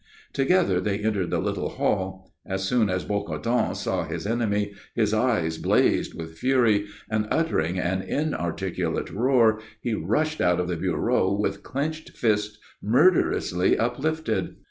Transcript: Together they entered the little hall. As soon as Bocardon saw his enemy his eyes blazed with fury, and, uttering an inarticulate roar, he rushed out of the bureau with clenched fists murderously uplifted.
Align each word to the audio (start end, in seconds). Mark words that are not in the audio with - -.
Together 0.33 0.81
they 0.81 0.97
entered 0.97 1.29
the 1.29 1.37
little 1.37 1.69
hall. 1.69 2.33
As 2.43 2.63
soon 2.63 2.89
as 2.89 3.05
Bocardon 3.05 3.75
saw 3.75 4.03
his 4.03 4.25
enemy 4.25 4.73
his 4.95 5.13
eyes 5.13 5.59
blazed 5.59 6.15
with 6.15 6.39
fury, 6.39 6.87
and, 7.07 7.27
uttering 7.29 7.77
an 7.77 8.01
inarticulate 8.01 9.11
roar, 9.11 9.61
he 9.79 9.93
rushed 9.93 10.41
out 10.41 10.59
of 10.59 10.67
the 10.67 10.75
bureau 10.75 11.31
with 11.31 11.61
clenched 11.61 12.17
fists 12.17 12.57
murderously 12.81 13.77
uplifted. 13.77 14.55